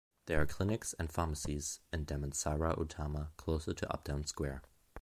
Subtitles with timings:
[0.25, 4.63] There are clinics and pharmacies in Damansara Utama closer to Uptown square.